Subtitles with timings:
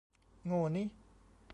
[0.45, 0.83] โง่นิ